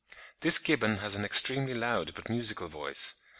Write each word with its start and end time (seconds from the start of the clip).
This 0.39 0.57
gibbon 0.57 0.97
has 0.97 1.13
an 1.13 1.23
extremely 1.23 1.75
loud 1.75 2.15
but 2.15 2.27
musical 2.27 2.67
voice. 2.67 3.17